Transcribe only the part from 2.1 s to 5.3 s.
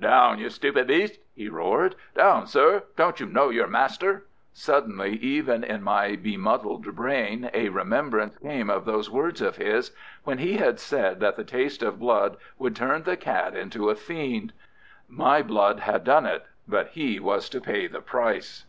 "Down, sir! Don't you know your master?" Suddenly